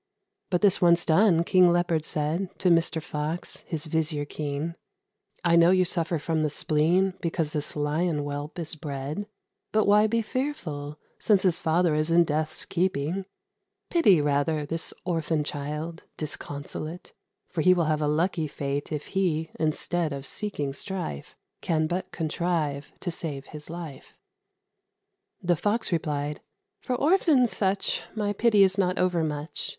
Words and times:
But 0.49 0.61
this 0.61 0.81
once 0.81 1.05
done, 1.05 1.43
King 1.43 1.71
Leopard 1.71 2.05
said 2.05 2.49
To 2.57 2.71
Mr. 2.71 2.99
Fox, 2.99 3.57
his 3.67 3.85
vizier 3.85 4.25
keen, 4.25 4.73
[Illustration: 4.73 5.37
THE 5.43 5.47
LION.] 5.49 5.53
"I 5.53 5.55
know 5.57 5.69
you 5.69 5.85
suffer 5.85 6.17
from 6.17 6.41
the 6.41 6.49
spleen, 6.49 7.13
Because 7.21 7.53
this 7.53 7.75
Lion 7.75 8.17
whelp 8.21 8.57
is 8.57 8.73
bred. 8.73 9.27
But 9.71 9.85
why 9.85 10.07
be 10.07 10.23
fearful, 10.23 10.97
since 11.19 11.43
his 11.43 11.59
father 11.59 11.93
Is 11.93 12.09
in 12.09 12.23
deaths 12.23 12.65
keeping? 12.65 13.25
Pity, 13.91 14.19
rather, 14.21 14.65
This 14.65 14.91
orphan 15.05 15.43
child, 15.43 16.01
disconsolate, 16.17 17.13
For 17.47 17.61
he 17.61 17.75
will 17.75 17.85
have 17.85 18.01
a 18.01 18.07
lucky 18.07 18.47
fate, 18.47 18.91
If 18.91 19.09
he, 19.09 19.51
instead 19.59 20.11
of 20.13 20.25
seeking 20.25 20.73
strife, 20.73 21.35
Can 21.61 21.85
but 21.85 22.11
contrive 22.11 22.91
to 23.01 23.11
save 23.11 23.45
his 23.45 23.69
life." 23.69 24.15
The 25.43 25.55
Fox 25.55 25.91
replied, 25.91 26.41
"For 26.79 26.95
orphans 26.95 27.55
such 27.55 28.01
My 28.15 28.33
pity 28.33 28.63
is 28.63 28.79
not 28.79 28.97
over 28.97 29.23
much. 29.23 29.69